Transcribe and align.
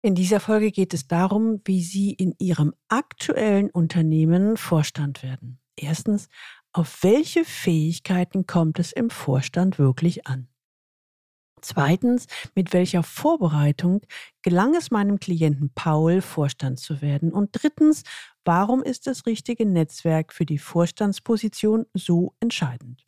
In 0.00 0.14
dieser 0.14 0.38
Folge 0.38 0.70
geht 0.70 0.94
es 0.94 1.08
darum, 1.08 1.60
wie 1.64 1.82
Sie 1.82 2.12
in 2.12 2.32
Ihrem 2.38 2.72
aktuellen 2.86 3.68
Unternehmen 3.68 4.56
Vorstand 4.56 5.24
werden. 5.24 5.58
Erstens, 5.74 6.28
auf 6.72 7.02
welche 7.02 7.44
Fähigkeiten 7.44 8.46
kommt 8.46 8.78
es 8.78 8.92
im 8.92 9.10
Vorstand 9.10 9.80
wirklich 9.80 10.26
an? 10.28 10.46
Zweitens, 11.60 12.28
mit 12.54 12.72
welcher 12.72 13.02
Vorbereitung 13.02 14.02
gelang 14.42 14.76
es 14.76 14.92
meinem 14.92 15.18
Klienten 15.18 15.72
Paul, 15.74 16.20
Vorstand 16.20 16.78
zu 16.78 17.02
werden? 17.02 17.32
Und 17.32 17.50
drittens, 17.52 18.04
warum 18.44 18.84
ist 18.84 19.08
das 19.08 19.26
richtige 19.26 19.66
Netzwerk 19.66 20.32
für 20.32 20.46
die 20.46 20.58
Vorstandsposition 20.58 21.86
so 21.94 22.36
entscheidend? 22.38 23.07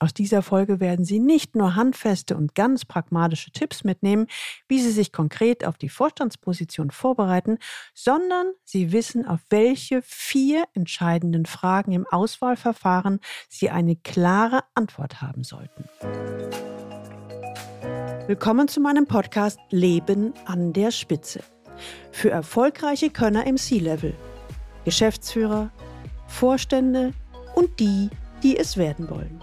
Aus 0.00 0.14
dieser 0.14 0.42
Folge 0.42 0.78
werden 0.78 1.04
Sie 1.04 1.18
nicht 1.18 1.56
nur 1.56 1.74
handfeste 1.74 2.36
und 2.36 2.54
ganz 2.54 2.84
pragmatische 2.84 3.50
Tipps 3.50 3.82
mitnehmen, 3.82 4.28
wie 4.68 4.80
Sie 4.80 4.92
sich 4.92 5.12
konkret 5.12 5.64
auf 5.64 5.76
die 5.76 5.88
Vorstandsposition 5.88 6.92
vorbereiten, 6.92 7.58
sondern 7.94 8.52
Sie 8.64 8.92
wissen, 8.92 9.26
auf 9.26 9.40
welche 9.50 10.00
vier 10.02 10.64
entscheidenden 10.72 11.46
Fragen 11.46 11.90
im 11.92 12.06
Auswahlverfahren 12.06 13.18
Sie 13.48 13.70
eine 13.70 13.96
klare 13.96 14.62
Antwort 14.74 15.20
haben 15.20 15.42
sollten. 15.42 15.84
Willkommen 18.28 18.68
zu 18.68 18.80
meinem 18.80 19.06
Podcast 19.06 19.58
Leben 19.70 20.32
an 20.44 20.72
der 20.72 20.92
Spitze. 20.92 21.40
Für 22.12 22.30
erfolgreiche 22.30 23.10
Könner 23.10 23.46
im 23.46 23.56
C-Level, 23.56 24.14
Geschäftsführer, 24.84 25.72
Vorstände 26.28 27.14
und 27.56 27.80
die, 27.80 28.10
die 28.44 28.56
es 28.56 28.76
werden 28.76 29.10
wollen. 29.10 29.42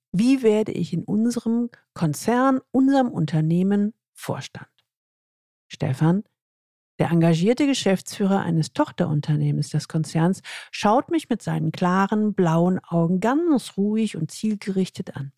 wie 0.11 0.43
werde 0.43 0.71
ich 0.71 0.93
in 0.93 1.03
unserem 1.03 1.69
Konzern, 1.93 2.59
unserem 2.71 3.09
Unternehmen 3.09 3.93
Vorstand? 4.13 4.67
Stefan, 5.67 6.23
der 6.99 7.09
engagierte 7.09 7.65
Geschäftsführer 7.65 8.41
eines 8.41 8.73
Tochterunternehmens 8.73 9.69
des 9.69 9.87
Konzerns, 9.87 10.41
schaut 10.69 11.09
mich 11.09 11.29
mit 11.29 11.41
seinen 11.41 11.71
klaren, 11.71 12.33
blauen 12.33 12.79
Augen 12.83 13.19
ganz 13.19 13.77
ruhig 13.77 14.17
und 14.17 14.31
zielgerichtet 14.31 15.15
an. 15.15 15.31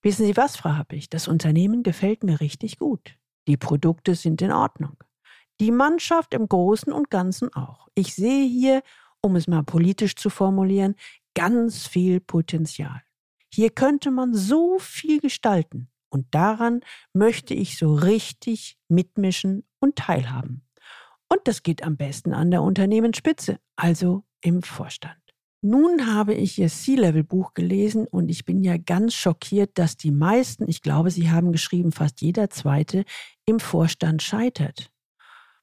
Wissen 0.00 0.24
Sie 0.24 0.36
was, 0.36 0.56
Frau 0.56 0.70
Happig, 0.70 1.10
das 1.10 1.28
Unternehmen 1.28 1.82
gefällt 1.82 2.24
mir 2.24 2.40
richtig 2.40 2.78
gut. 2.78 3.18
Die 3.46 3.56
Produkte 3.56 4.14
sind 4.14 4.40
in 4.40 4.52
Ordnung. 4.52 4.96
Die 5.60 5.70
Mannschaft 5.70 6.32
im 6.34 6.48
Großen 6.48 6.92
und 6.92 7.10
Ganzen 7.10 7.52
auch. 7.52 7.88
Ich 7.94 8.14
sehe 8.14 8.48
hier, 8.48 8.82
um 9.20 9.36
es 9.36 9.48
mal 9.48 9.62
politisch 9.62 10.16
zu 10.16 10.30
formulieren, 10.30 10.94
ganz 11.34 11.86
viel 11.86 12.20
Potenzial. 12.20 13.02
Hier 13.54 13.70
könnte 13.70 14.10
man 14.10 14.34
so 14.34 14.78
viel 14.78 15.20
gestalten 15.20 15.88
und 16.08 16.26
daran 16.30 16.80
möchte 17.12 17.54
ich 17.54 17.78
so 17.78 17.94
richtig 17.94 18.78
mitmischen 18.88 19.64
und 19.80 19.96
teilhaben. 19.96 20.62
Und 21.28 21.40
das 21.44 21.62
geht 21.62 21.82
am 21.82 21.96
besten 21.96 22.34
an 22.34 22.50
der 22.50 22.62
Unternehmensspitze, 22.62 23.58
also 23.76 24.24
im 24.42 24.62
Vorstand. 24.62 25.16
Nun 25.64 26.12
habe 26.12 26.34
ich 26.34 26.58
Ihr 26.58 26.68
C-Level-Buch 26.68 27.54
gelesen 27.54 28.06
und 28.06 28.28
ich 28.28 28.44
bin 28.44 28.64
ja 28.64 28.76
ganz 28.76 29.14
schockiert, 29.14 29.78
dass 29.78 29.96
die 29.96 30.10
meisten, 30.10 30.68
ich 30.68 30.82
glaube, 30.82 31.10
Sie 31.10 31.30
haben 31.30 31.52
geschrieben, 31.52 31.92
fast 31.92 32.20
jeder 32.20 32.50
zweite, 32.50 33.04
im 33.46 33.60
Vorstand 33.60 34.22
scheitert. 34.22 34.90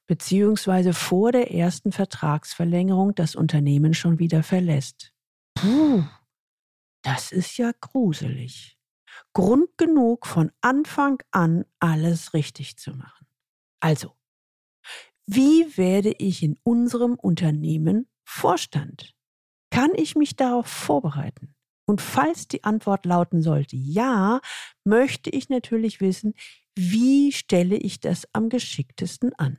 Beziehungsweise 0.06 0.94
vor 0.94 1.32
der 1.32 1.52
ersten 1.52 1.92
Vertragsverlängerung 1.92 3.14
das 3.14 3.36
Unternehmen 3.36 3.94
schon 3.94 4.18
wieder 4.18 4.42
verlässt. 4.42 5.12
Puh, 5.54 6.02
das 7.02 7.32
ist 7.32 7.56
ja 7.56 7.72
gruselig. 7.80 8.78
Grund 9.32 9.76
genug, 9.76 10.26
von 10.26 10.52
Anfang 10.60 11.22
an 11.30 11.64
alles 11.78 12.34
richtig 12.34 12.76
zu 12.76 12.92
machen. 12.92 13.26
Also, 13.80 14.16
wie 15.26 15.76
werde 15.76 16.12
ich 16.18 16.42
in 16.42 16.58
unserem 16.62 17.14
Unternehmen 17.14 18.08
Vorstand? 18.24 19.14
Kann 19.70 19.90
ich 19.94 20.16
mich 20.16 20.36
darauf 20.36 20.66
vorbereiten? 20.66 21.54
Und 21.86 22.00
falls 22.00 22.46
die 22.46 22.64
Antwort 22.64 23.04
lauten 23.04 23.42
sollte 23.42 23.76
ja, 23.76 24.40
möchte 24.84 25.30
ich 25.30 25.48
natürlich 25.48 26.00
wissen, 26.00 26.34
wie 26.76 27.32
stelle 27.32 27.76
ich 27.76 28.00
das 28.00 28.28
am 28.32 28.48
geschicktesten 28.48 29.34
an? 29.34 29.58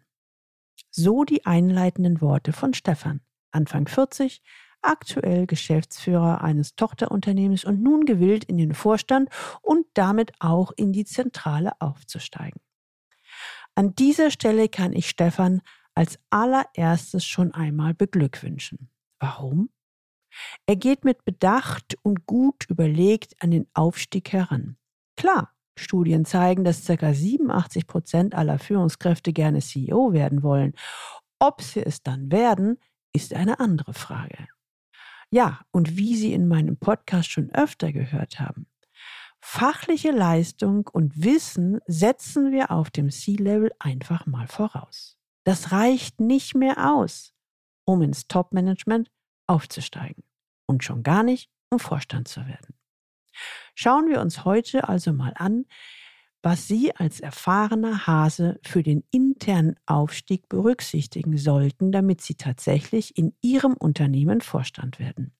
So 0.91 1.23
die 1.23 1.45
einleitenden 1.45 2.21
Worte 2.21 2.53
von 2.53 2.73
Stefan, 2.73 3.21
Anfang 3.51 3.87
40, 3.87 4.41
aktuell 4.81 5.47
Geschäftsführer 5.47 6.41
eines 6.41 6.75
Tochterunternehmens 6.75 7.65
und 7.65 7.81
nun 7.81 8.05
gewillt 8.05 8.43
in 8.43 8.57
den 8.57 8.73
Vorstand 8.73 9.29
und 9.61 9.85
damit 9.93 10.31
auch 10.39 10.71
in 10.75 10.93
die 10.93 11.05
Zentrale 11.05 11.73
aufzusteigen. 11.79 12.61
An 13.75 13.95
dieser 13.95 14.31
Stelle 14.31 14.69
kann 14.69 14.93
ich 14.93 15.09
Stefan 15.09 15.61
als 15.95 16.19
allererstes 16.29 17.25
schon 17.25 17.53
einmal 17.53 17.93
beglückwünschen. 17.93 18.89
Warum? 19.19 19.69
Er 20.65 20.75
geht 20.75 21.03
mit 21.03 21.25
Bedacht 21.25 21.95
und 22.01 22.25
gut 22.25 22.65
überlegt 22.69 23.41
an 23.41 23.51
den 23.51 23.67
Aufstieg 23.73 24.31
heran. 24.31 24.77
Klar, 25.17 25.53
Studien 25.77 26.25
zeigen, 26.25 26.63
dass 26.63 26.85
ca. 26.85 27.13
87 27.13 27.87
Prozent 27.87 28.35
aller 28.35 28.59
Führungskräfte 28.59 29.33
gerne 29.33 29.59
CEO 29.61 30.13
werden 30.13 30.43
wollen. 30.43 30.73
Ob 31.39 31.61
sie 31.61 31.81
es 31.81 32.03
dann 32.03 32.31
werden, 32.31 32.77
ist 33.13 33.33
eine 33.33 33.59
andere 33.59 33.93
Frage. 33.93 34.47
Ja, 35.33 35.61
und 35.71 35.95
wie 35.95 36.15
Sie 36.15 36.33
in 36.33 36.49
meinem 36.49 36.77
Podcast 36.77 37.31
schon 37.31 37.49
öfter 37.51 37.93
gehört 37.93 38.41
haben, 38.41 38.67
fachliche 39.39 40.11
Leistung 40.11 40.87
und 40.91 41.23
Wissen 41.23 41.79
setzen 41.87 42.51
wir 42.51 42.69
auf 42.69 42.91
dem 42.91 43.09
C-Level 43.09 43.71
einfach 43.79 44.25
mal 44.25 44.47
voraus. 44.47 45.17
Das 45.45 45.71
reicht 45.71 46.19
nicht 46.19 46.53
mehr 46.53 46.93
aus, 46.93 47.33
um 47.85 48.01
ins 48.01 48.27
Top-Management 48.27 49.09
aufzusteigen 49.47 50.23
und 50.67 50.83
schon 50.83 51.01
gar 51.01 51.23
nicht, 51.23 51.49
um 51.69 51.79
Vorstand 51.79 52.27
zu 52.27 52.45
werden. 52.45 52.75
Schauen 53.73 54.09
wir 54.09 54.19
uns 54.19 54.43
heute 54.43 54.89
also 54.89 55.13
mal 55.13 55.33
an, 55.35 55.65
was 56.43 56.67
Sie 56.67 56.95
als 56.95 57.19
erfahrener 57.19 58.07
Hase 58.07 58.59
für 58.63 58.83
den 58.83 59.03
internen 59.11 59.75
Aufstieg 59.85 60.49
berücksichtigen 60.49 61.37
sollten, 61.37 61.91
damit 61.91 62.21
Sie 62.21 62.35
tatsächlich 62.35 63.17
in 63.17 63.33
Ihrem 63.41 63.73
Unternehmen 63.73 64.41
Vorstand 64.41 64.99
werden. 64.99 65.33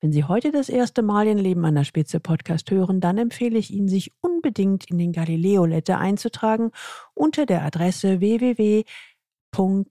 Wenn 0.00 0.12
Sie 0.12 0.24
heute 0.24 0.52
das 0.52 0.68
erste 0.68 1.02
Mal 1.02 1.24
den 1.24 1.38
Leben 1.38 1.64
an 1.64 1.74
der 1.74 1.84
Spitze 1.84 2.20
Podcast 2.20 2.70
hören, 2.70 3.00
dann 3.00 3.18
empfehle 3.18 3.58
ich 3.58 3.70
Ihnen, 3.70 3.88
sich 3.88 4.12
unbedingt 4.20 4.90
in 4.90 4.98
den 4.98 5.12
Galileo 5.12 5.64
Letter 5.64 5.98
einzutragen 5.98 6.70
unter 7.14 7.46
der 7.46 7.64
Adresse 7.64 8.20
www 8.20 8.84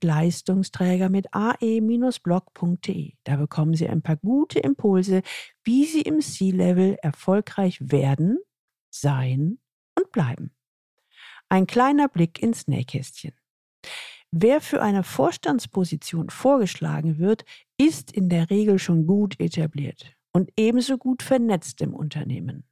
Leistungsträger 0.02 1.08
mit 1.10 1.28
ae-blog.de. 1.32 3.14
Da 3.24 3.36
bekommen 3.38 3.76
Sie 3.76 3.88
ein 3.88 4.02
paar 4.02 4.18
gute 4.18 4.60
Impulse, 4.60 5.22
wie 5.64 5.86
Sie 5.86 6.02
im 6.02 6.20
C-Level 6.20 6.98
erfolgreich 7.02 7.80
werden, 7.80 8.40
sein 8.90 9.60
bleiben. 10.14 10.56
Ein 11.50 11.68
kleiner 11.68 12.08
Blick 12.08 12.42
ins 12.42 12.68
Nähkästchen. 12.68 13.34
Wer 14.32 14.62
für 14.62 14.82
eine 14.82 15.04
Vorstandsposition 15.04 16.30
vorgeschlagen 16.30 17.20
wird, 17.20 17.44
ist 17.78 18.12
in 18.12 18.30
der 18.30 18.50
Regel 18.50 18.80
schon 18.80 19.06
gut 19.06 19.40
etabliert 19.40 20.16
und 20.32 20.50
ebenso 20.58 20.98
gut 20.98 21.22
vernetzt 21.22 21.82
im 21.82 21.94
Unternehmen. 21.94 22.68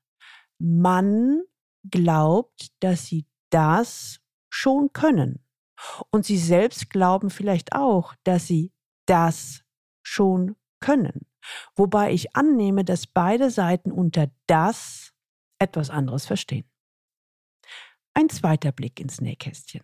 Man 0.58 1.42
glaubt, 1.84 2.70
dass 2.80 3.06
sie 3.06 3.28
das 3.52 4.22
schon 4.50 4.94
können 4.94 5.46
und 6.10 6.26
sie 6.26 6.38
selbst 6.38 6.90
glauben 6.90 7.30
vielleicht 7.30 7.74
auch, 7.74 8.16
dass 8.24 8.48
sie 8.48 8.72
das 9.06 9.64
schon 10.04 10.56
können. 10.80 11.28
Wobei 11.76 12.12
ich 12.12 12.36
annehme, 12.36 12.84
dass 12.84 13.08
beide 13.08 13.50
Seiten 13.50 13.92
unter 13.92 14.32
das 14.48 15.14
etwas 15.60 15.90
anderes 15.90 16.26
verstehen. 16.26 16.71
Ein 18.14 18.30
zweiter 18.30 18.72
Blick 18.72 19.00
ins 19.00 19.22
Nähkästchen. 19.22 19.84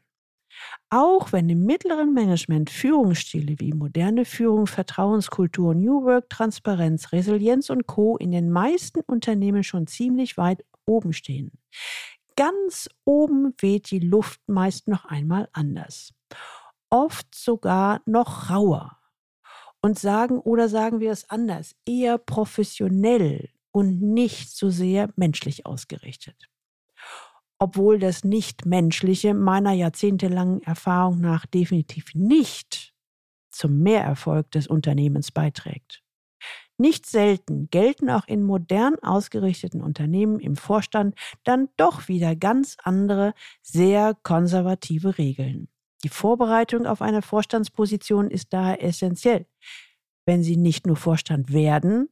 Auch 0.89 1.31
wenn 1.33 1.49
im 1.49 1.65
mittleren 1.65 2.13
Management 2.13 2.69
Führungsstile 2.69 3.59
wie 3.59 3.73
moderne 3.73 4.25
Führung, 4.25 4.67
Vertrauenskultur, 4.67 5.75
New 5.75 6.03
Work, 6.05 6.29
Transparenz, 6.29 7.11
Resilienz 7.11 7.69
und 7.69 7.87
Co. 7.87 8.17
in 8.17 8.31
den 8.31 8.49
meisten 8.51 9.01
Unternehmen 9.01 9.63
schon 9.63 9.87
ziemlich 9.87 10.37
weit 10.37 10.65
oben 10.85 11.13
stehen, 11.13 11.51
ganz 12.35 12.89
oben 13.05 13.53
weht 13.59 13.91
die 13.91 13.99
Luft 13.99 14.41
meist 14.47 14.87
noch 14.87 15.05
einmal 15.05 15.49
anders. 15.53 16.13
oft 16.89 17.35
sogar 17.35 18.01
noch 18.05 18.49
rauer 18.49 18.97
und 19.81 19.99
sagen, 19.99 20.39
oder 20.39 20.69
sagen 20.69 20.99
wir 20.99 21.11
es 21.11 21.29
anders, 21.29 21.75
eher 21.85 22.17
professionell 22.17 23.49
und 23.71 24.01
nicht 24.01 24.51
so 24.51 24.69
sehr 24.69 25.09
menschlich 25.15 25.65
ausgerichtet. 25.65 26.49
Obwohl 27.59 27.99
das 27.99 28.23
Nicht-Menschliche 28.23 29.33
meiner 29.33 29.73
jahrzehntelangen 29.73 30.61
Erfahrung 30.61 31.19
nach 31.19 31.45
definitiv 31.45 32.13
nicht 32.13 32.93
zum 33.49 33.79
Mehrerfolg 33.79 34.51
des 34.51 34.67
Unternehmens 34.67 35.31
beiträgt. 35.31 36.03
Nicht 36.77 37.07
selten 37.07 37.69
gelten 37.71 38.09
auch 38.11 38.27
in 38.27 38.43
modern 38.43 38.95
ausgerichteten 38.99 39.81
Unternehmen 39.81 40.39
im 40.39 40.55
Vorstand 40.55 41.15
dann 41.43 41.69
doch 41.75 42.07
wieder 42.07 42.35
ganz 42.35 42.77
andere, 42.83 43.33
sehr 43.63 44.15
konservative 44.21 45.17
Regeln. 45.17 45.69
Die 46.03 46.09
Vorbereitung 46.09 46.85
auf 46.85 47.01
eine 47.01 47.23
Vorstandsposition 47.23 48.29
ist 48.29 48.53
daher 48.53 48.83
essentiell, 48.83 49.47
wenn 50.27 50.43
Sie 50.43 50.55
nicht 50.55 50.85
nur 50.85 50.95
Vorstand 50.95 51.51
werden, 51.51 52.09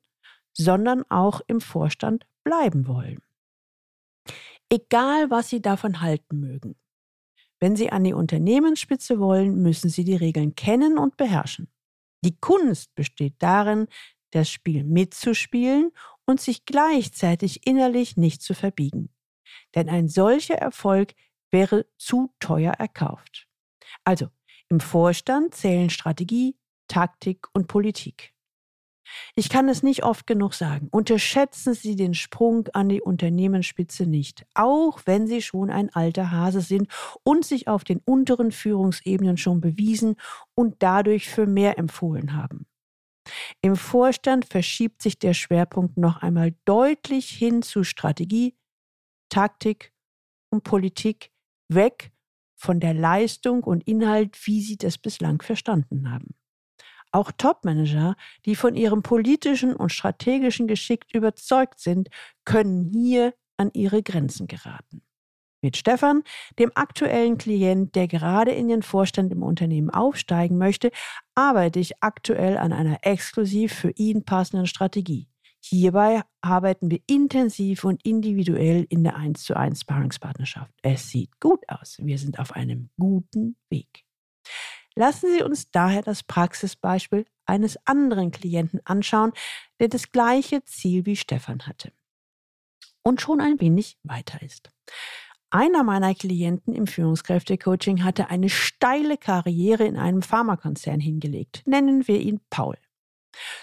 sondern 0.53 1.03
auch 1.09 1.41
im 1.45 1.62
Vorstand 1.62 2.25
bleiben 2.44 2.88
wollen. 2.88 3.19
Egal, 4.75 5.30
was 5.30 5.48
Sie 5.48 5.62
davon 5.62 6.01
halten 6.01 6.42
mögen. 6.42 6.75
Wenn 7.62 7.77
Sie 7.77 7.94
an 7.94 8.04
die 8.04 8.12
Unternehmensspitze 8.12 9.22
wollen, 9.22 9.62
müssen 9.62 9.89
Sie 9.89 10.04
die 10.04 10.18
Regeln 10.18 10.54
kennen 10.54 10.98
und 10.98 11.16
beherrschen. 11.16 11.72
Die 12.25 12.36
Kunst 12.36 12.94
besteht 12.94 13.36
darin, 13.39 13.88
das 14.31 14.50
Spiel 14.50 14.83
mitzuspielen 14.83 15.92
und 16.25 16.42
sich 16.42 16.66
gleichzeitig 16.66 17.66
innerlich 17.66 18.18
nicht 18.18 18.42
zu 18.42 18.54
verbiegen. 18.54 19.16
Denn 19.75 19.88
ein 19.88 20.10
solcher 20.10 20.56
Erfolg 20.56 21.13
wäre 21.51 21.86
zu 21.98 22.33
teuer 22.42 22.74
erkauft. 22.74 23.48
Also, 24.04 24.27
im 24.68 24.81
Vorstand 24.81 25.56
zählen 25.56 25.89
Strategie, 25.89 26.57
Taktik 26.89 27.48
und 27.54 27.68
Politik. 27.68 28.35
Ich 29.36 29.50
kann 29.50 29.69
es 29.69 29.84
nicht 29.84 30.04
oft 30.04 30.28
genug 30.28 30.54
sagen. 30.54 30.88
Unterschätzen 30.92 31.74
Sie 31.74 31.96
den 31.96 32.13
Sprung 32.13 32.68
an 32.74 32.90
die 32.90 33.02
Unternehmensspitze 33.02 34.06
nicht, 34.06 34.46
auch 34.54 35.02
wenn 35.06 35.28
Sie 35.28 35.42
schon 35.42 35.69
ein 35.69 35.94
alter 35.94 36.31
Hase 36.31 36.62
sind 36.62 36.88
und 37.24 37.46
sich 37.46 37.68
auf 37.68 37.84
den 37.84 38.00
unteren 38.00 38.52
Führungsebenen 38.52 39.38
schon 39.38 39.62
bewiesen 39.62 40.16
und 40.56 40.75
dadurch 40.80 41.30
für 41.30 41.46
mehr 41.46 41.78
empfohlen 41.78 42.34
haben. 42.36 42.66
Im 43.62 43.75
Vorstand 43.75 44.46
verschiebt 44.46 45.02
sich 45.02 45.18
der 45.18 45.34
Schwerpunkt 45.34 45.98
noch 45.98 46.22
einmal 46.22 46.56
deutlich 46.66 47.30
hin 47.30 47.62
zu 47.62 47.84
Strategie, 47.84 48.56
Taktik 49.30 49.94
und 50.51 50.63
Politik, 50.63 51.31
weg 51.68 52.12
von 52.56 52.80
der 52.80 52.94
Leistung 52.94 53.63
und 53.63 53.88
Inhalt, 53.88 54.38
wie 54.46 54.62
Sie 54.62 54.78
das 54.78 54.98
bislang 54.98 55.42
verstanden 55.42 56.12
haben. 56.12 56.36
Auch 57.15 57.31
Topmanager, 57.31 58.17
die 58.44 58.57
von 58.57 58.75
ihrem 58.75 59.01
politischen 59.01 59.73
und 59.73 59.94
strategischen 59.94 60.67
Geschick 60.67 61.06
überzeugt 61.13 61.79
sind, 61.79 62.09
können 62.44 62.83
hier 62.91 63.33
an 63.56 63.71
ihre 63.71 64.03
Grenzen 64.03 64.47
geraten. 64.47 65.01
Mit 65.62 65.77
Stefan, 65.77 66.23
dem 66.59 66.73
aktuellen 66.75 67.38
Klient, 67.38 67.95
der 67.95 68.09
gerade 68.09 68.51
in 68.51 68.67
den 68.67 68.83
Vorstand 68.83 69.31
im 69.31 69.44
Unternehmen 69.44 69.89
aufsteigen 69.89 70.57
möchte, 70.57 70.91
arbeite 71.35 71.79
ich 71.79 72.03
aktuell 72.03 72.57
an 72.57 72.73
einer 72.73 72.97
exklusiv 73.03 73.73
für 73.73 73.91
ihn 73.91 74.25
passenden 74.25 74.67
Strategie. 74.67 75.29
Hierbei 75.63 76.21
arbeiten 76.41 76.91
wir 76.91 77.00
intensiv 77.07 77.85
und 77.85 78.06
individuell 78.06 78.88
in 78.89 79.06
der 79.06 79.15
1 79.15 79.41
zu 79.41 79.56
1 79.56 79.79
Sparringspartnerschaft. 79.79 80.73
Es 80.81 81.12
sieht 81.12 81.39
gut 81.39 81.62
aus. 81.69 81.97
Wir 81.97 82.17
sind 82.17 82.39
auf 82.39 82.51
einem 82.51 82.89
guten 82.97 83.56
Weg. 83.69 84.03
Lassen 84.95 85.30
Sie 85.36 85.44
uns 85.44 85.71
daher 85.71 86.01
das 86.01 86.24
Praxisbeispiel 86.24 87.25
eines 87.45 87.77
anderen 87.86 88.31
Klienten 88.31 88.80
anschauen, 88.86 89.33
der 89.80 89.89
das 89.89 90.12
gleiche 90.12 90.63
Ziel 90.63 91.06
wie 91.06 91.15
Stefan 91.15 91.68
hatte 91.68 91.92
und 93.03 93.21
schon 93.21 93.39
ein 93.39 93.59
wenig 93.59 93.97
weiter 94.03 94.42
ist. 94.42 94.69
Einer 95.51 95.83
meiner 95.83 96.13
Klienten 96.15 96.74
im 96.74 96.88
Führungskräftecoaching 96.88 98.03
hatte 98.03 98.30
eine 98.30 98.50
steile 98.50 99.18
Karriere 99.18 99.86
in 99.86 99.95
einem 99.95 100.21
Pharmakonzern 100.21 101.00
hingelegt. 101.00 101.62
Nennen 101.65 102.07
wir 102.07 102.19
ihn 102.19 102.41
Paul. 102.50 102.77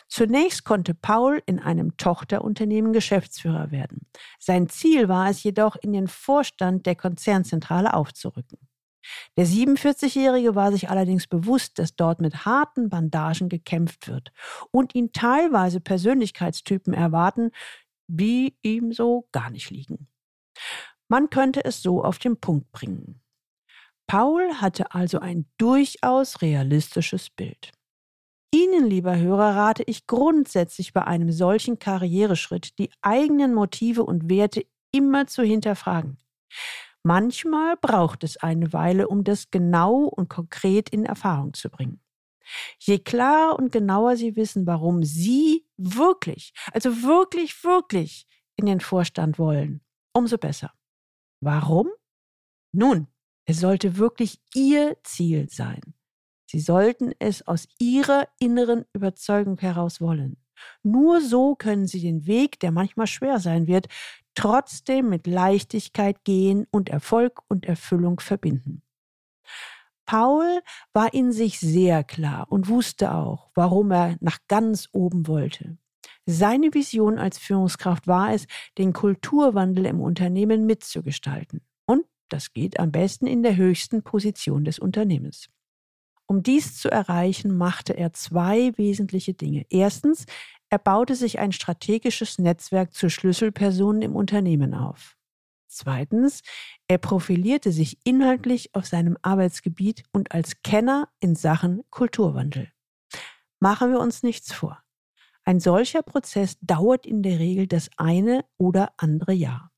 Zunächst 0.06 0.64
konnte 0.64 0.94
Paul 0.94 1.42
in 1.46 1.58
einem 1.58 1.96
Tochterunternehmen 1.96 2.92
Geschäftsführer 2.92 3.70
werden. 3.70 4.06
Sein 4.38 4.68
Ziel 4.68 5.08
war 5.08 5.28
es 5.28 5.42
jedoch, 5.42 5.76
in 5.76 5.92
den 5.92 6.08
Vorstand 6.08 6.86
der 6.86 6.94
Konzernzentrale 6.94 7.94
aufzurücken. 7.94 8.58
Der 9.36 9.46
47-Jährige 9.46 10.54
war 10.54 10.72
sich 10.72 10.88
allerdings 10.88 11.26
bewusst, 11.26 11.78
dass 11.78 11.96
dort 11.96 12.20
mit 12.20 12.44
harten 12.44 12.88
Bandagen 12.88 13.48
gekämpft 13.48 14.08
wird 14.08 14.32
und 14.70 14.94
ihn 14.94 15.12
teilweise 15.12 15.80
Persönlichkeitstypen 15.80 16.94
erwarten, 16.94 17.50
die 18.06 18.56
ihm 18.62 18.92
so 18.92 19.28
gar 19.32 19.50
nicht 19.50 19.70
liegen. 19.70 20.08
Man 21.08 21.30
könnte 21.30 21.64
es 21.64 21.82
so 21.82 22.02
auf 22.02 22.18
den 22.18 22.40
Punkt 22.40 22.70
bringen. 22.72 23.20
Paul 24.06 24.54
hatte 24.60 24.94
also 24.94 25.20
ein 25.20 25.46
durchaus 25.58 26.42
realistisches 26.42 27.30
Bild. 27.30 27.72
Ihnen, 28.54 28.86
lieber 28.86 29.16
Hörer, 29.16 29.56
rate 29.56 29.82
ich 29.86 30.06
grundsätzlich 30.06 30.92
bei 30.92 31.04
einem 31.04 31.32
solchen 31.32 31.78
Karriereschritt, 31.78 32.78
die 32.78 32.90
eigenen 33.00 33.54
Motive 33.54 34.04
und 34.04 34.28
Werte 34.28 34.66
immer 34.92 35.26
zu 35.26 35.42
hinterfragen. 35.42 36.18
Manchmal 37.04 37.76
braucht 37.76 38.22
es 38.22 38.36
eine 38.36 38.72
Weile, 38.72 39.08
um 39.08 39.24
das 39.24 39.50
genau 39.50 40.04
und 40.04 40.28
konkret 40.28 40.88
in 40.90 41.04
Erfahrung 41.04 41.52
zu 41.52 41.68
bringen. 41.68 42.00
Je 42.78 42.98
klarer 42.98 43.58
und 43.58 43.72
genauer 43.72 44.16
Sie 44.16 44.36
wissen, 44.36 44.66
warum 44.66 45.02
Sie 45.02 45.66
wirklich, 45.76 46.52
also 46.72 47.02
wirklich, 47.02 47.64
wirklich 47.64 48.26
in 48.56 48.66
den 48.66 48.80
Vorstand 48.80 49.38
wollen, 49.38 49.80
umso 50.12 50.38
besser. 50.38 50.72
Warum? 51.40 51.88
Nun, 52.72 53.08
es 53.46 53.60
sollte 53.60 53.96
wirklich 53.96 54.40
Ihr 54.54 54.96
Ziel 55.02 55.48
sein. 55.50 55.94
Sie 56.46 56.60
sollten 56.60 57.12
es 57.18 57.46
aus 57.46 57.66
Ihrer 57.78 58.28
inneren 58.38 58.84
Überzeugung 58.92 59.58
heraus 59.58 60.00
wollen. 60.00 60.36
Nur 60.82 61.20
so 61.20 61.56
können 61.56 61.86
Sie 61.86 62.00
den 62.00 62.26
Weg, 62.26 62.60
der 62.60 62.70
manchmal 62.70 63.06
schwer 63.06 63.40
sein 63.40 63.66
wird, 63.66 63.88
trotzdem 64.34 65.08
mit 65.08 65.26
Leichtigkeit 65.26 66.24
gehen 66.24 66.66
und 66.70 66.88
Erfolg 66.88 67.42
und 67.48 67.66
Erfüllung 67.66 68.20
verbinden. 68.20 68.82
Paul 70.06 70.60
war 70.92 71.14
in 71.14 71.32
sich 71.32 71.60
sehr 71.60 72.04
klar 72.04 72.46
und 72.50 72.68
wusste 72.68 73.14
auch, 73.14 73.50
warum 73.54 73.90
er 73.92 74.16
nach 74.20 74.38
ganz 74.48 74.88
oben 74.92 75.26
wollte. 75.26 75.78
Seine 76.26 76.72
Vision 76.74 77.18
als 77.18 77.38
Führungskraft 77.38 78.06
war 78.06 78.32
es, 78.32 78.46
den 78.78 78.92
Kulturwandel 78.92 79.86
im 79.86 80.00
Unternehmen 80.00 80.66
mitzugestalten. 80.66 81.62
Und 81.86 82.04
das 82.28 82.52
geht 82.52 82.78
am 82.78 82.92
besten 82.92 83.26
in 83.26 83.42
der 83.42 83.56
höchsten 83.56 84.02
Position 84.02 84.64
des 84.64 84.78
Unternehmens. 84.78 85.48
Um 86.26 86.42
dies 86.42 86.78
zu 86.78 86.90
erreichen, 86.90 87.56
machte 87.56 87.96
er 87.96 88.12
zwei 88.12 88.72
wesentliche 88.76 89.34
Dinge. 89.34 89.66
Erstens, 89.68 90.24
er 90.72 90.78
baute 90.78 91.16
sich 91.16 91.38
ein 91.38 91.52
strategisches 91.52 92.38
Netzwerk 92.38 92.94
zu 92.94 93.10
Schlüsselpersonen 93.10 94.00
im 94.00 94.16
Unternehmen 94.16 94.72
auf. 94.72 95.18
Zweitens, 95.68 96.40
er 96.88 96.96
profilierte 96.96 97.72
sich 97.72 97.98
inhaltlich 98.04 98.74
auf 98.74 98.86
seinem 98.86 99.18
Arbeitsgebiet 99.20 100.02
und 100.12 100.32
als 100.32 100.62
Kenner 100.62 101.10
in 101.20 101.34
Sachen 101.34 101.82
Kulturwandel. 101.90 102.72
Machen 103.60 103.90
wir 103.90 104.00
uns 104.00 104.22
nichts 104.22 104.54
vor. 104.54 104.82
Ein 105.44 105.60
solcher 105.60 106.02
Prozess 106.02 106.56
dauert 106.62 107.04
in 107.04 107.22
der 107.22 107.38
Regel 107.38 107.66
das 107.66 107.90
eine 107.98 108.42
oder 108.56 108.94
andere 108.96 109.34
Jahr. 109.34 109.70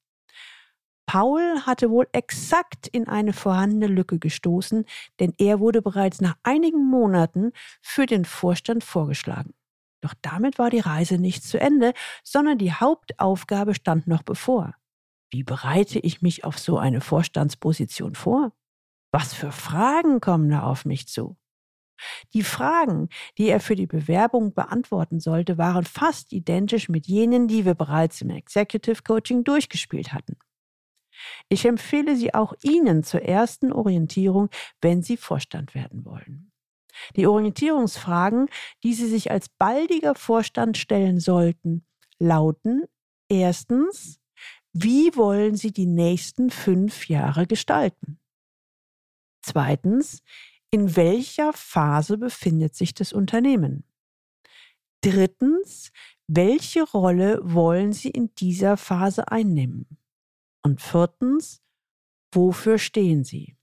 Paul 1.06 1.62
hatte 1.62 1.90
wohl 1.90 2.06
exakt 2.12 2.86
in 2.86 3.08
eine 3.08 3.32
vorhandene 3.32 3.88
Lücke 3.88 4.20
gestoßen, 4.20 4.84
denn 5.18 5.34
er 5.38 5.58
wurde 5.58 5.82
bereits 5.82 6.20
nach 6.20 6.36
einigen 6.44 6.88
Monaten 6.88 7.50
für 7.82 8.06
den 8.06 8.24
Vorstand 8.24 8.84
vorgeschlagen. 8.84 9.54
Doch 10.04 10.12
damit 10.20 10.58
war 10.58 10.68
die 10.68 10.80
Reise 10.80 11.16
nicht 11.16 11.44
zu 11.44 11.58
Ende, 11.58 11.94
sondern 12.22 12.58
die 12.58 12.74
Hauptaufgabe 12.74 13.74
stand 13.74 14.06
noch 14.06 14.22
bevor. 14.22 14.74
Wie 15.30 15.44
bereite 15.44 15.98
ich 15.98 16.20
mich 16.20 16.44
auf 16.44 16.58
so 16.58 16.76
eine 16.76 17.00
Vorstandsposition 17.00 18.14
vor? 18.14 18.52
Was 19.12 19.32
für 19.32 19.50
Fragen 19.50 20.20
kommen 20.20 20.50
da 20.50 20.64
auf 20.64 20.84
mich 20.84 21.08
zu? 21.08 21.38
Die 22.34 22.42
Fragen, 22.42 23.08
die 23.38 23.48
er 23.48 23.60
für 23.60 23.76
die 23.76 23.86
Bewerbung 23.86 24.52
beantworten 24.52 25.20
sollte, 25.20 25.56
waren 25.56 25.84
fast 25.84 26.34
identisch 26.34 26.90
mit 26.90 27.06
jenen, 27.06 27.48
die 27.48 27.64
wir 27.64 27.74
bereits 27.74 28.20
im 28.20 28.28
Executive 28.28 29.02
Coaching 29.04 29.42
durchgespielt 29.42 30.12
hatten. 30.12 30.36
Ich 31.48 31.64
empfehle 31.64 32.14
sie 32.14 32.34
auch 32.34 32.52
Ihnen 32.62 33.04
zur 33.04 33.22
ersten 33.22 33.72
Orientierung, 33.72 34.50
wenn 34.82 35.02
Sie 35.02 35.16
Vorstand 35.16 35.74
werden 35.74 36.04
wollen. 36.04 36.52
Die 37.16 37.26
Orientierungsfragen, 37.26 38.48
die 38.82 38.94
Sie 38.94 39.08
sich 39.08 39.30
als 39.30 39.48
baldiger 39.48 40.14
Vorstand 40.14 40.76
stellen 40.76 41.20
sollten, 41.20 41.86
lauten 42.18 42.84
erstens, 43.28 44.20
wie 44.72 45.14
wollen 45.16 45.56
Sie 45.56 45.72
die 45.72 45.86
nächsten 45.86 46.50
fünf 46.50 47.08
Jahre 47.08 47.46
gestalten? 47.46 48.18
Zweitens, 49.42 50.22
In 50.74 50.96
welcher 50.96 51.52
Phase 51.52 52.18
befindet 52.18 52.74
sich 52.74 52.94
das 52.94 53.12
Unternehmen? 53.12 53.84
Drittens, 55.02 55.92
welche 56.26 56.82
Rolle 56.82 57.38
wollen 57.42 57.92
Sie 57.92 58.10
in 58.10 58.34
dieser 58.34 58.76
Phase 58.76 59.30
einnehmen? 59.30 59.86
Und 60.64 60.80
viertens, 60.80 61.62
wofür 62.32 62.78
stehen 62.78 63.22
Sie? 63.22 63.56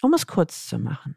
Um 0.00 0.14
es 0.14 0.28
kurz 0.28 0.68
zu 0.68 0.78
machen. 0.78 1.16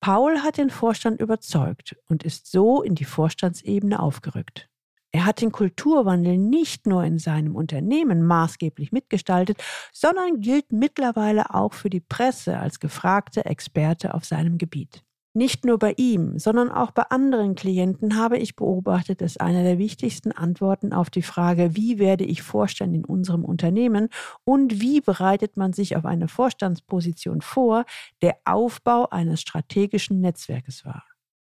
Paul 0.00 0.42
hat 0.42 0.58
den 0.58 0.70
Vorstand 0.70 1.20
überzeugt 1.20 1.96
und 2.08 2.22
ist 2.22 2.50
so 2.50 2.82
in 2.82 2.94
die 2.94 3.04
Vorstandsebene 3.04 4.00
aufgerückt. 4.00 4.68
Er 5.16 5.24
hat 5.24 5.40
den 5.40 5.50
Kulturwandel 5.50 6.36
nicht 6.36 6.86
nur 6.86 7.02
in 7.04 7.18
seinem 7.18 7.56
Unternehmen 7.56 8.22
maßgeblich 8.26 8.92
mitgestaltet, 8.92 9.62
sondern 9.90 10.40
gilt 10.40 10.72
mittlerweile 10.72 11.54
auch 11.54 11.72
für 11.72 11.88
die 11.88 12.00
Presse 12.00 12.58
als 12.58 12.80
gefragter 12.80 13.46
Experte 13.46 14.12
auf 14.12 14.26
seinem 14.26 14.58
Gebiet. 14.58 15.05
Nicht 15.36 15.66
nur 15.66 15.78
bei 15.78 15.92
ihm, 15.98 16.38
sondern 16.38 16.70
auch 16.70 16.92
bei 16.92 17.02
anderen 17.10 17.56
Klienten 17.56 18.16
habe 18.16 18.38
ich 18.38 18.56
beobachtet, 18.56 19.20
dass 19.20 19.36
eine 19.36 19.64
der 19.64 19.76
wichtigsten 19.76 20.32
Antworten 20.32 20.94
auf 20.94 21.10
die 21.10 21.20
Frage, 21.20 21.76
wie 21.76 21.98
werde 21.98 22.24
ich 22.24 22.40
Vorstand 22.40 22.94
in 22.94 23.04
unserem 23.04 23.44
Unternehmen 23.44 24.08
und 24.44 24.80
wie 24.80 25.02
bereitet 25.02 25.58
man 25.58 25.74
sich 25.74 25.94
auf 25.94 26.06
eine 26.06 26.28
Vorstandsposition 26.28 27.42
vor, 27.42 27.84
der 28.22 28.38
Aufbau 28.46 29.10
eines 29.10 29.42
strategischen 29.42 30.22
Netzwerkes 30.22 30.86
war. 30.86 31.04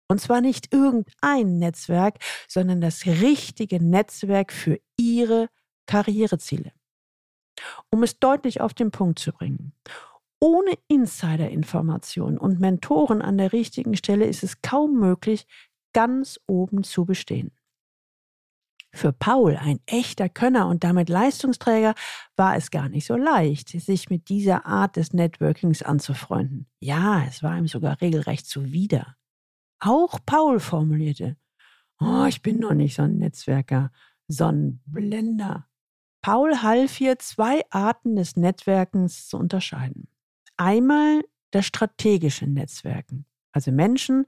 Und 0.08 0.20
zwar 0.20 0.40
nicht 0.40 0.74
irgendein 0.74 1.60
Netzwerk, 1.60 2.18
sondern 2.48 2.80
das 2.80 3.06
richtige 3.06 3.80
Netzwerk 3.80 4.52
für 4.52 4.80
Ihre 4.96 5.48
Karriereziele. 5.86 6.72
Um 7.90 8.02
es 8.02 8.18
deutlich 8.18 8.60
auf 8.60 8.74
den 8.74 8.90
Punkt 8.90 9.20
zu 9.20 9.30
bringen. 9.30 9.74
Ohne 10.40 10.72
Insider-Informationen 10.88 12.38
und 12.38 12.60
Mentoren 12.60 13.22
an 13.22 13.38
der 13.38 13.52
richtigen 13.52 13.96
Stelle 13.96 14.26
ist 14.26 14.42
es 14.42 14.60
kaum 14.60 14.98
möglich, 14.98 15.46
ganz 15.92 16.38
oben 16.46 16.84
zu 16.84 17.06
bestehen. 17.06 17.52
Für 18.92 19.12
Paul, 19.12 19.56
ein 19.56 19.80
echter 19.86 20.28
Könner 20.28 20.68
und 20.68 20.84
damit 20.84 21.08
Leistungsträger, 21.08 21.94
war 22.36 22.56
es 22.56 22.70
gar 22.70 22.88
nicht 22.88 23.06
so 23.06 23.16
leicht, 23.16 23.68
sich 23.68 24.08
mit 24.08 24.28
dieser 24.28 24.64
Art 24.64 24.96
des 24.96 25.12
Networkings 25.12 25.82
anzufreunden. 25.82 26.66
Ja, 26.80 27.22
es 27.24 27.42
war 27.42 27.58
ihm 27.58 27.68
sogar 27.68 28.00
regelrecht 28.00 28.46
zuwider. 28.46 29.16
Auch 29.80 30.18
Paul 30.24 30.60
formulierte, 30.60 31.36
oh, 32.00 32.24
ich 32.26 32.40
bin 32.40 32.58
noch 32.58 32.72
nicht 32.72 32.94
so 32.94 33.02
ein 33.02 33.18
Netzwerker, 33.18 33.90
so 34.28 34.46
ein 34.46 34.80
Blender. 34.86 35.68
Paul 36.22 36.62
half 36.62 36.96
hier, 36.96 37.18
zwei 37.18 37.62
Arten 37.70 38.16
des 38.16 38.36
Netzwerkens 38.36 39.28
zu 39.28 39.36
unterscheiden. 39.36 40.08
Einmal 40.56 41.22
das 41.50 41.66
strategische 41.66 42.46
Netzwerken, 42.46 43.26
also 43.52 43.72
Menschen, 43.72 44.26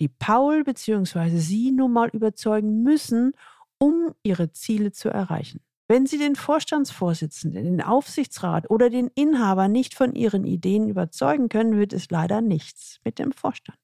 die 0.00 0.08
Paul 0.08 0.64
bzw. 0.64 1.38
Sie 1.38 1.70
nun 1.72 1.92
mal 1.92 2.08
überzeugen 2.10 2.82
müssen, 2.82 3.32
um 3.78 4.14
ihre 4.22 4.52
Ziele 4.52 4.92
zu 4.92 5.08
erreichen. 5.08 5.60
Wenn 5.88 6.06
Sie 6.06 6.16
den 6.16 6.36
Vorstandsvorsitzenden, 6.36 7.64
den 7.64 7.82
Aufsichtsrat 7.82 8.70
oder 8.70 8.88
den 8.88 9.08
Inhaber 9.14 9.68
nicht 9.68 9.94
von 9.94 10.14
Ihren 10.14 10.44
Ideen 10.44 10.88
überzeugen 10.88 11.48
können, 11.48 11.76
wird 11.76 11.92
es 11.92 12.10
leider 12.10 12.40
nichts 12.40 12.98
mit 13.04 13.18
dem 13.18 13.32
Vorstand. 13.32 13.78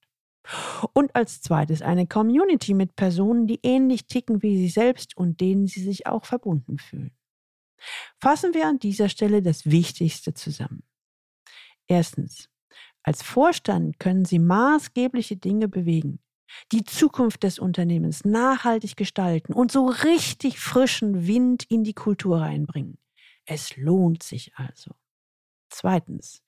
Und 0.94 1.14
als 1.14 1.42
zweites 1.42 1.82
eine 1.82 2.06
Community 2.06 2.72
mit 2.72 2.96
Personen, 2.96 3.46
die 3.46 3.60
ähnlich 3.62 4.06
ticken 4.06 4.42
wie 4.42 4.56
Sie 4.56 4.70
selbst 4.70 5.16
und 5.16 5.40
denen 5.40 5.66
Sie 5.66 5.82
sich 5.82 6.06
auch 6.06 6.24
verbunden 6.24 6.78
fühlen. 6.78 7.12
Fassen 8.18 8.54
wir 8.54 8.66
an 8.66 8.78
dieser 8.78 9.08
Stelle 9.08 9.42
das 9.42 9.66
Wichtigste 9.66 10.32
zusammen. 10.32 10.87
Erstens. 11.88 12.48
Als 13.02 13.22
Vorstand 13.22 13.98
können 13.98 14.24
Sie 14.24 14.38
maßgebliche 14.38 15.36
Dinge 15.36 15.68
bewegen, 15.68 16.20
die 16.72 16.84
Zukunft 16.84 17.42
des 17.42 17.58
Unternehmens 17.58 18.24
nachhaltig 18.24 18.96
gestalten 18.96 19.52
und 19.52 19.72
so 19.72 19.86
richtig 19.86 20.60
frischen 20.60 21.26
Wind 21.26 21.64
in 21.68 21.84
die 21.84 21.94
Kultur 21.94 22.40
reinbringen. 22.40 22.98
Es 23.46 23.76
lohnt 23.76 24.22
sich 24.22 24.52
also. 24.56 24.94
Zweitens. 25.70 26.42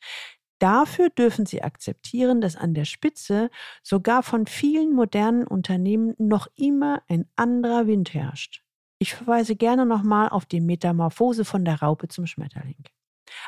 Dafür 0.58 1.08
dürfen 1.08 1.46
Sie 1.46 1.62
akzeptieren, 1.62 2.42
dass 2.42 2.54
an 2.54 2.74
der 2.74 2.84
Spitze 2.84 3.50
sogar 3.82 4.22
von 4.22 4.46
vielen 4.46 4.92
modernen 4.92 5.46
Unternehmen 5.46 6.14
noch 6.18 6.48
immer 6.54 7.02
ein 7.08 7.26
anderer 7.36 7.86
Wind 7.86 8.12
herrscht. 8.12 8.62
Ich 8.98 9.14
verweise 9.14 9.56
gerne 9.56 9.86
nochmal 9.86 10.28
auf 10.28 10.44
die 10.44 10.60
Metamorphose 10.60 11.46
von 11.46 11.64
der 11.64 11.80
Raupe 11.80 12.08
zum 12.08 12.26
Schmetterling. 12.26 12.84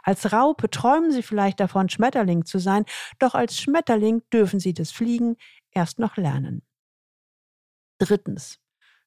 Als 0.02 0.32
Raupe 0.32 0.70
träumen 0.70 1.12
Sie 1.12 1.22
vielleicht 1.22 1.60
davon, 1.60 1.88
Schmetterling 1.88 2.44
zu 2.44 2.58
sein, 2.58 2.84
doch 3.18 3.34
als 3.34 3.58
Schmetterling 3.58 4.22
dürfen 4.32 4.60
Sie 4.60 4.74
das 4.74 4.90
Fliegen 4.90 5.36
erst 5.70 5.98
noch 5.98 6.16
lernen. 6.16 6.62
Drittens. 7.98 8.58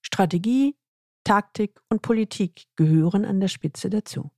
Strategie, 0.02 0.78
Taktik 1.24 1.82
und 1.90 2.02
Politik 2.02 2.66
gehören 2.76 3.26
an 3.26 3.40
der 3.40 3.48
Spitze 3.48 3.90
dazu. 3.90 4.32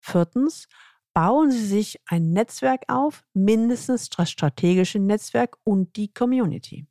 Viertens. 0.00 0.68
Bauen 1.16 1.52
Sie 1.52 1.64
sich 1.64 2.00
ein 2.06 2.32
Netzwerk 2.32 2.82
auf, 2.88 3.24
mindestens 3.34 4.10
das 4.10 4.32
strategische 4.32 4.98
Netzwerk 4.98 5.56
und 5.62 5.94
die 5.94 6.12
Community. 6.12 6.88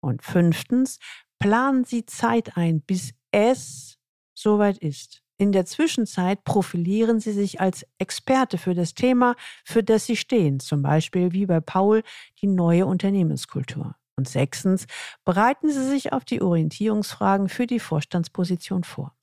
Und 0.00 0.22
fünftens, 0.22 1.00
planen 1.40 1.84
Sie 1.84 2.06
Zeit 2.06 2.56
ein, 2.56 2.82
bis 2.82 3.14
es 3.32 3.98
soweit 4.32 4.78
ist. 4.78 5.25
In 5.38 5.52
der 5.52 5.66
Zwischenzeit 5.66 6.44
profilieren 6.44 7.20
Sie 7.20 7.32
sich 7.32 7.60
als 7.60 7.86
Experte 7.98 8.56
für 8.56 8.74
das 8.74 8.94
Thema, 8.94 9.36
für 9.64 9.82
das 9.82 10.06
Sie 10.06 10.16
stehen, 10.16 10.60
zum 10.60 10.80
Beispiel 10.80 11.32
wie 11.32 11.44
bei 11.44 11.60
Paul 11.60 12.02
die 12.40 12.46
neue 12.46 12.86
Unternehmenskultur. 12.86 13.96
Und 14.16 14.28
sechstens, 14.28 14.86
bereiten 15.26 15.70
Sie 15.70 15.84
sich 15.84 16.14
auf 16.14 16.24
die 16.24 16.40
Orientierungsfragen 16.40 17.50
für 17.50 17.66
die 17.66 17.80
Vorstandsposition 17.80 18.82
vor. 18.82 19.14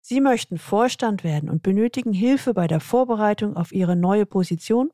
Sie 0.00 0.20
möchten 0.20 0.58
Vorstand 0.58 1.22
werden 1.22 1.48
und 1.48 1.62
benötigen 1.62 2.12
Hilfe 2.12 2.52
bei 2.52 2.66
der 2.66 2.80
Vorbereitung 2.80 3.56
auf 3.56 3.70
Ihre 3.72 3.94
neue 3.94 4.26
Position? 4.26 4.90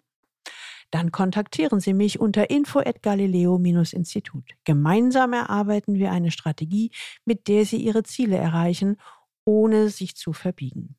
Dann 0.91 1.11
kontaktieren 1.11 1.81
Sie 1.81 1.95
mich 1.95 2.21
unter 2.21 2.51
info@galileo-institut. 2.51 4.45
Gemeinsam 4.65 5.33
erarbeiten 5.33 5.95
wir 5.95 6.13
eine 6.13 6.31
Strategie, 6.31 6.91
mit 7.25 7.49
der 7.49 7.65
Sie 7.65 7.79
Ihre 7.79 8.03
Ziele 8.03 8.37
erreichen 8.37 8.99
ohne 9.51 9.89
sich 9.89 10.15
zu 10.15 10.33
verbiegen. 10.33 10.97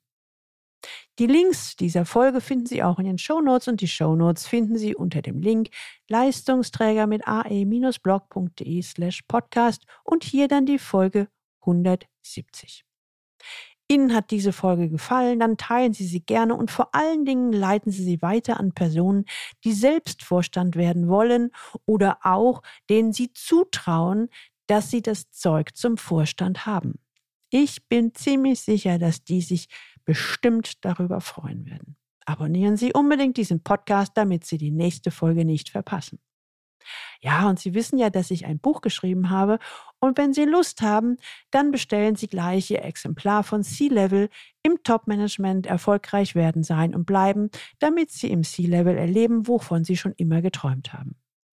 Die 1.20 1.28
Links 1.28 1.76
dieser 1.76 2.06
Folge 2.06 2.42
finden 2.42 2.66
Sie 2.66 2.84
auch 2.84 3.00
in 3.00 3.06
den 3.06 3.18
Shownotes 3.18 3.68
und 3.68 3.82
die 3.82 3.88
Shownotes 3.88 4.48
finden 4.48 4.78
Sie 4.78 4.96
unter 4.96 5.22
dem 5.22 5.40
Link 5.40 5.70
Leistungsträger 6.10 7.08
mit 7.08 7.28
ae-blog.de 7.28 8.82
slash 8.82 9.22
podcast 9.28 9.86
und 10.04 10.24
hier 10.24 10.48
dann 10.48 10.66
die 10.66 10.80
Folge 10.80 11.28
170. 11.62 12.84
Ihnen 13.88 14.14
hat 14.16 14.32
diese 14.32 14.54
Folge 14.54 14.90
gefallen, 14.90 15.40
dann 15.40 15.58
teilen 15.58 15.94
Sie 15.94 16.06
sie 16.06 16.22
gerne 16.22 16.56
und 16.56 16.72
vor 16.72 16.96
allen 16.96 17.26
Dingen 17.26 17.52
leiten 17.52 17.92
Sie 17.92 18.04
sie 18.04 18.22
weiter 18.22 18.60
an 18.60 18.74
Personen, 18.74 19.26
die 19.64 19.74
selbst 19.74 20.24
Vorstand 20.24 20.76
werden 20.76 21.08
wollen 21.08 21.52
oder 21.86 22.20
auch 22.24 22.64
denen 22.90 23.14
Sie 23.14 23.34
zutrauen, 23.34 24.30
dass 24.68 24.90
sie 24.90 25.02
das 25.02 25.30
Zeug 25.30 25.76
zum 25.76 25.98
Vorstand 25.98 26.66
haben. 26.66 27.01
Ich 27.54 27.90
bin 27.90 28.16
ziemlich 28.16 28.62
sicher, 28.62 28.98
dass 28.98 29.26
die 29.26 29.42
sich 29.42 29.68
bestimmt 30.06 30.86
darüber 30.86 31.20
freuen 31.20 31.66
werden. 31.66 31.98
Abonnieren 32.26 32.78
Sie 32.78 32.94
unbedingt 32.94 33.36
diesen 33.36 33.62
Podcast, 33.62 34.14
damit 34.16 34.46
Sie 34.46 34.58
die 34.58 34.72
nächste 34.72 35.12
Folge 35.12 35.44
nicht 35.44 35.70
verpassen. 35.70 36.20
Ja, 37.20 37.50
und 37.50 37.60
Sie 37.60 37.74
wissen 37.74 38.00
ja, 38.00 38.10
dass 38.10 38.32
ich 38.32 38.46
ein 38.46 38.60
Buch 38.60 38.80
geschrieben 38.80 39.30
habe. 39.30 39.60
Und 40.00 40.18
wenn 40.18 40.34
Sie 40.34 40.46
Lust 40.46 40.82
haben, 40.82 41.18
dann 41.52 41.72
bestellen 41.72 42.16
Sie 42.16 42.28
gleich 42.28 42.72
Ihr 42.72 42.86
Exemplar 42.86 43.44
von 43.44 43.64
C-Level 43.64 44.30
im 44.64 44.82
Top-Management 44.84 45.68
erfolgreich 45.68 46.36
werden 46.36 46.64
sein 46.64 46.96
und 46.96 47.06
bleiben, 47.06 47.50
damit 47.80 48.12
Sie 48.12 48.32
im 48.32 48.44
C-Level 48.44 48.98
erleben, 48.98 49.48
wovon 49.48 49.84
Sie 49.84 49.98
schon 49.98 50.14
immer 50.14 50.42
geträumt 50.42 50.94
haben. 50.94 51.21